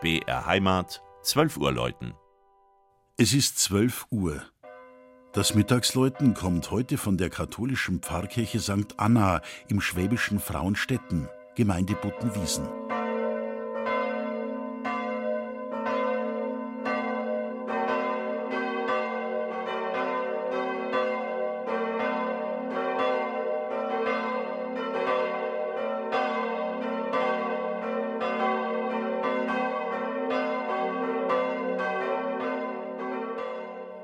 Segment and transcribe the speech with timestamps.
[0.00, 2.14] BR Heimat, 12 Uhr läuten.
[3.18, 4.42] Es ist 12 Uhr.
[5.34, 8.94] Das Mittagsläuten kommt heute von der katholischen Pfarrkirche St.
[8.96, 12.66] Anna im schwäbischen Frauenstetten, Gemeinde Buttenwiesen.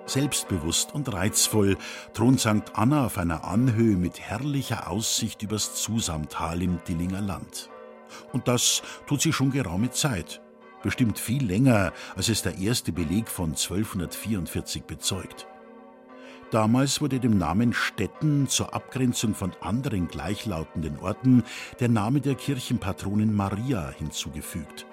[0.06, 1.76] Selbstbewusst und reizvoll
[2.14, 2.72] thront St.
[2.74, 7.70] Anna auf einer Anhöhe mit herrlicher Aussicht übers Zusamtal im Dillinger Land.
[8.32, 10.40] Und das tut sie schon geraume Zeit.
[10.82, 15.48] Bestimmt viel länger, als es der erste Beleg von 1244 bezeugt.
[16.52, 21.42] Damals wurde dem Namen Stetten zur Abgrenzung von anderen gleichlautenden Orten
[21.80, 24.86] der Name der Kirchenpatronin Maria hinzugefügt.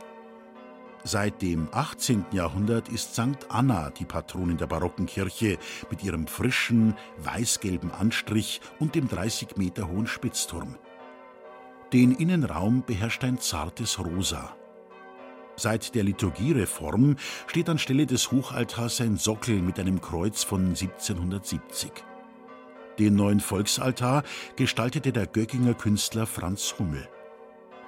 [1.05, 2.27] Seit dem 18.
[2.31, 3.49] Jahrhundert ist St.
[3.49, 5.57] Anna die Patronin der barocken Kirche
[5.91, 10.77] mit ihrem frischen, weißgelben Anstrich und dem 30 Meter hohen Spitzturm.
[11.91, 14.55] Den Innenraum beherrscht ein zartes Rosa.
[15.57, 17.17] Seit der Liturgiereform
[17.47, 21.91] steht anstelle des Hochaltars ein Sockel mit einem Kreuz von 1770.
[22.97, 24.23] Den neuen Volksaltar
[24.55, 27.07] gestaltete der Göckinger Künstler Franz Hummel.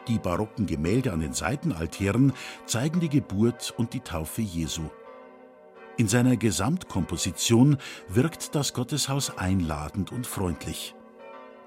[0.07, 2.33] Die barocken Gemälde an den Seitenaltären
[2.65, 4.83] zeigen die Geburt und die Taufe Jesu.
[5.97, 7.77] In seiner Gesamtkomposition
[8.09, 10.93] wirkt das Gotteshaus einladend und freundlich.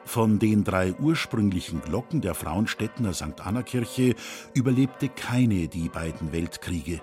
[0.05, 3.41] Von den drei ursprünglichen Glocken der Frauenstädtener St.
[3.45, 4.15] Anna Kirche
[4.55, 7.01] überlebte keine die beiden Weltkriege.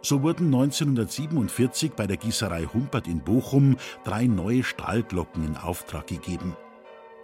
[0.00, 6.56] So wurden 1947 bei der Gießerei Humpert in Bochum drei neue Stahlglocken in Auftrag gegeben.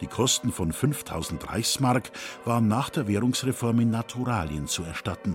[0.04, 2.10] Die Kosten von 5000 Reichsmark
[2.44, 5.34] waren nach der Währungsreform in Naturalien zu erstatten.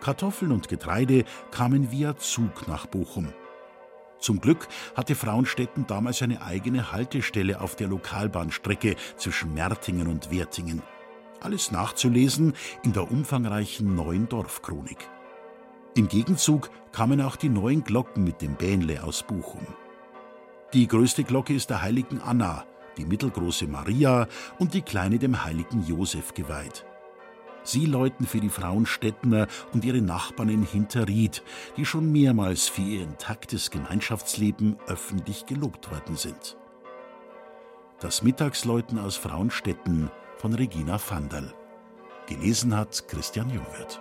[0.00, 3.32] Kartoffeln und Getreide kamen via Zug nach Bochum.
[4.20, 10.84] Zum Glück hatte Frauenstetten damals eine eigene Haltestelle auf der Lokalbahnstrecke zwischen Mertingen und Wertingen.
[11.40, 15.08] Alles nachzulesen in der umfangreichen neuen Dorfchronik.
[15.96, 19.66] Im Gegenzug kamen auch die neuen Glocken mit dem Bähnle aus Bochum.
[20.74, 22.64] Die größte Glocke ist der heiligen Anna,
[22.96, 24.26] die mittelgroße Maria
[24.58, 26.84] und die kleine dem heiligen Josef geweiht.
[27.62, 31.42] Sie läuten für die Frauen Stettner und ihre Nachbarn in Hinterried,
[31.76, 36.56] die schon mehrmals für ihr intaktes Gemeinschaftsleben öffentlich gelobt worden sind.
[38.00, 41.52] Das Mittagsläuten aus Frauenstetten von Regina Vandal.
[42.26, 44.00] Gelesen hat Christian Jungwirth.